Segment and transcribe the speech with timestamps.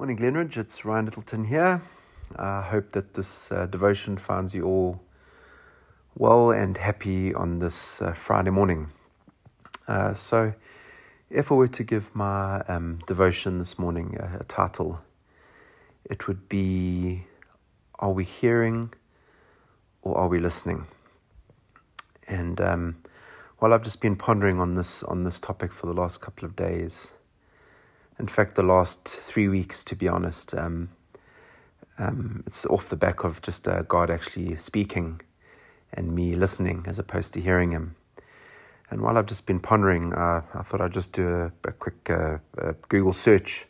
[0.00, 0.56] Morning, Glenridge.
[0.56, 1.82] It's Ryan Littleton here.
[2.34, 5.02] I hope that this uh, devotion finds you all
[6.14, 8.92] well and happy on this uh, Friday morning.
[9.86, 10.54] Uh, so,
[11.28, 15.02] if I were to give my um, devotion this morning a, a title,
[16.06, 17.26] it would be
[17.98, 18.94] Are we hearing
[20.00, 20.86] or are we listening?
[22.26, 23.02] And um,
[23.58, 26.56] while I've just been pondering on this on this topic for the last couple of
[26.56, 27.12] days,
[28.20, 30.54] in fact, the last three weeks, to be honest.
[30.54, 30.90] Um,
[31.98, 35.22] um, it's off the back of just uh, God actually speaking
[35.92, 37.96] and me listening as opposed to hearing Him.
[38.90, 42.10] And while I've just been pondering, uh, I thought I'd just do a, a quick
[42.10, 43.66] uh, a Google search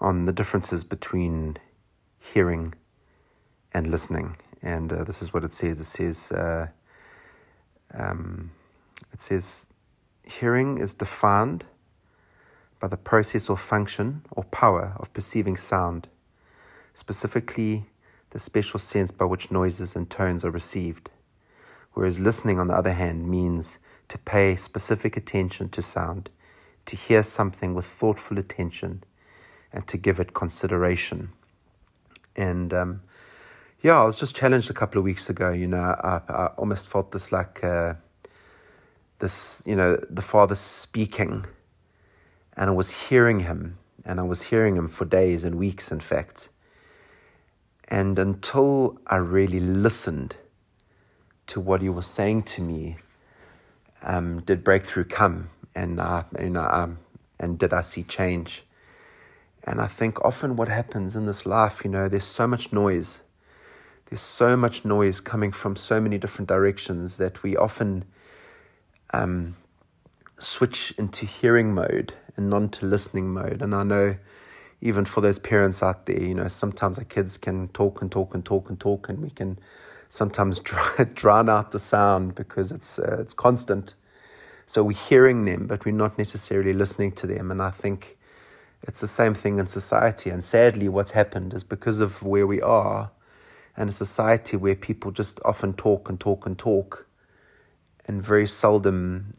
[0.00, 1.56] on the differences between
[2.18, 2.74] hearing
[3.72, 4.36] and listening.
[4.60, 5.80] And uh, this is what it says.
[5.80, 6.68] It says, uh,
[7.94, 8.50] um,
[9.12, 9.68] it says,
[10.24, 11.64] hearing is defined
[12.82, 16.08] by the process or function or power of perceiving sound,
[16.94, 17.86] specifically
[18.30, 21.08] the special sense by which noises and tones are received.
[21.92, 26.28] Whereas listening, on the other hand, means to pay specific attention to sound,
[26.86, 29.04] to hear something with thoughtful attention,
[29.72, 31.30] and to give it consideration.
[32.34, 33.02] And um,
[33.80, 35.52] yeah, I was just challenged a couple of weeks ago.
[35.52, 37.94] You know, I, I almost felt this like uh,
[39.20, 41.46] this, you know, the Father speaking
[42.56, 46.00] and I was hearing him, and I was hearing him for days and weeks, in
[46.00, 46.48] fact.
[47.88, 50.36] And until I really listened
[51.48, 52.96] to what he was saying to me,
[54.02, 56.98] um, did breakthrough come, and uh, know, um,
[57.38, 58.64] and did I see change?
[59.64, 63.22] And I think often what happens in this life, you know, there's so much noise.
[64.06, 68.04] There's so much noise coming from so many different directions that we often
[69.14, 69.56] um,
[70.42, 73.62] switch into hearing mode and not to listening mode.
[73.62, 74.16] And I know
[74.80, 78.34] even for those parents out there, you know, sometimes our kids can talk and talk
[78.34, 79.58] and talk and talk, and we can
[80.08, 80.60] sometimes
[81.14, 83.94] drown out the sound because it's uh, it's constant.
[84.66, 87.50] So we're hearing them, but we're not necessarily listening to them.
[87.50, 88.18] And I think
[88.82, 90.30] it's the same thing in society.
[90.30, 93.10] And sadly, what's happened is because of where we are,
[93.76, 97.06] and a society where people just often talk and talk and talk,
[98.06, 99.34] and very seldom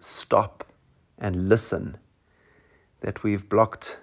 [0.00, 0.64] stop
[1.18, 1.98] and listen
[3.00, 3.98] that we've blocked,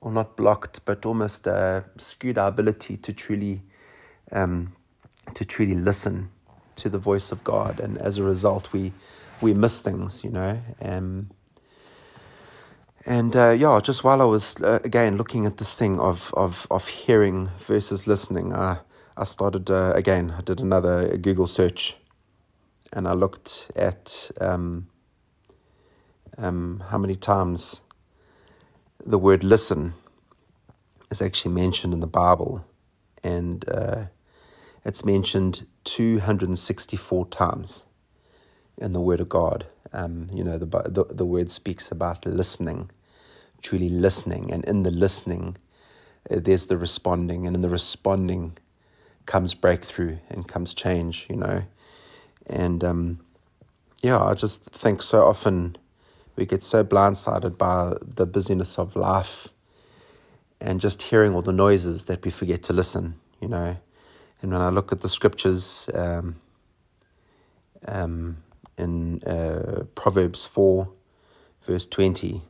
[0.00, 3.62] or not blocked, but almost uh, skewed our ability to truly,
[4.32, 4.74] um,
[5.34, 6.30] to truly listen
[6.76, 8.92] to the voice of God, and as a result, we
[9.40, 10.60] we miss things, you know.
[10.82, 11.30] Um,
[13.06, 16.66] and uh, yeah, just while I was uh, again looking at this thing of of
[16.70, 18.78] of hearing versus listening, I
[19.16, 20.34] I started uh, again.
[20.36, 21.96] I did another Google search,
[22.96, 24.88] and I looked at um,
[26.38, 27.82] um, how many times
[29.04, 29.92] the word listen
[31.10, 32.64] is actually mentioned in the Bible,
[33.22, 34.04] and uh,
[34.82, 37.84] it's mentioned 264 times
[38.78, 39.66] in the Word of God.
[39.92, 42.90] Um, you know, the, the, the word speaks about listening,
[43.62, 45.58] truly listening, and in the listening,
[46.30, 48.56] uh, there's the responding, and in the responding
[49.26, 51.26] comes breakthrough and comes change.
[51.28, 51.62] You know,
[52.48, 53.20] and um,
[54.02, 55.76] yeah, I just think so often
[56.36, 59.52] we get so blindsided by the busyness of life
[60.60, 63.76] and just hearing all the noises that we forget to listen, you know.
[64.42, 66.36] And when I look at the scriptures um,
[67.88, 68.38] um,
[68.76, 70.88] in uh, Proverbs 4,
[71.62, 72.42] verse 20,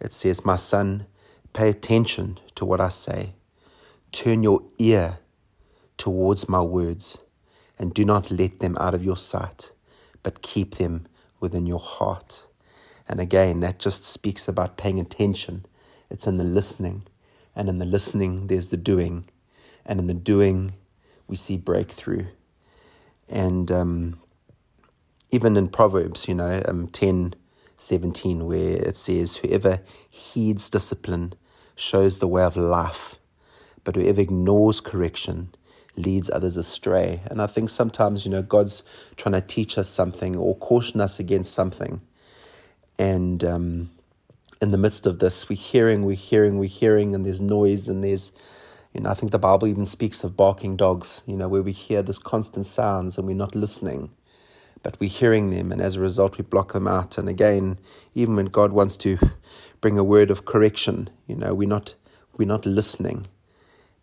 [0.00, 1.06] it says, My son,
[1.52, 3.34] pay attention to what I say.
[4.12, 5.18] Turn your ear
[5.96, 7.18] towards my words,
[7.78, 9.72] and do not let them out of your sight,
[10.22, 11.06] but keep them
[11.40, 12.46] within your heart.
[13.08, 15.64] And again, that just speaks about paying attention.
[16.10, 17.04] It's in the listening.
[17.54, 19.26] And in the listening, there's the doing.
[19.86, 20.72] And in the doing,
[21.26, 22.26] we see breakthrough.
[23.28, 24.20] And um,
[25.30, 27.34] even in Proverbs, you know, um, 10
[27.80, 31.34] 17, where it says, Whoever heeds discipline
[31.76, 33.14] shows the way of life,
[33.84, 35.54] but whoever ignores correction
[35.98, 37.20] leads others astray.
[37.26, 38.82] And I think sometimes, you know, God's
[39.16, 42.00] trying to teach us something or caution us against something.
[42.98, 43.90] And um,
[44.60, 48.02] in the midst of this, we're hearing, we're hearing, we're hearing, and there's noise, and
[48.02, 48.32] there's,
[48.92, 51.72] you know, I think the Bible even speaks of barking dogs, you know, where we
[51.72, 54.10] hear this constant sounds and we're not listening,
[54.82, 57.18] but we're hearing them, and as a result, we block them out.
[57.18, 57.78] And again,
[58.14, 59.18] even when God wants to
[59.80, 61.94] bring a word of correction, you know, we're not
[62.36, 63.26] we're not listening.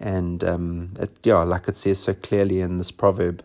[0.00, 3.42] And um, it, yeah, like it says so clearly in this proverb,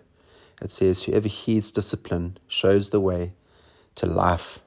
[0.62, 3.34] it says, "Whoever heeds discipline shows the way
[3.96, 4.60] to life."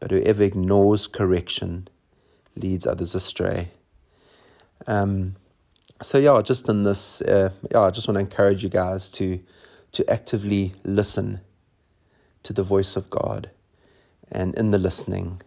[0.00, 1.88] But whoever ignores correction
[2.54, 3.70] leads others astray.
[4.86, 5.34] Um,
[6.02, 9.40] so yeah, just in this, uh, yeah, I just want to encourage you guys to
[9.92, 11.40] to actively listen
[12.42, 13.50] to the voice of God,
[14.30, 15.42] and in the listening,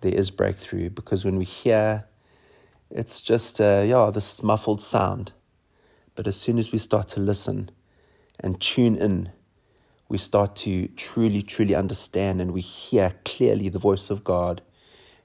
[0.00, 2.04] there is breakthrough because when we hear,
[2.90, 5.32] it's just uh, yeah this muffled sound,
[6.14, 7.70] but as soon as we start to listen
[8.40, 9.30] and tune in,
[10.08, 14.62] we start to truly, truly understand, and we hear clearly the voice of God,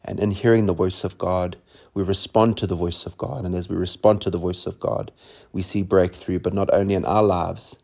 [0.04, 1.58] and in hearing the voice of God
[1.94, 3.46] we respond to the voice of God.
[3.46, 5.12] And as we respond to the voice of God,
[5.52, 7.78] we see breakthrough, but not only in our lives,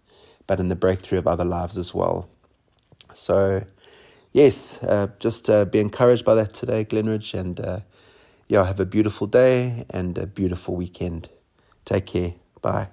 [0.48, 2.30] but in the breakthrough of other lives as well.
[3.14, 3.66] So,
[4.32, 7.34] yes, uh, just uh, be encouraged by that today, Glenridge.
[7.34, 7.80] And uh,
[8.48, 11.30] yeah, have a beautiful day and a beautiful weekend.
[11.86, 12.34] Take care.
[12.62, 12.90] Bye.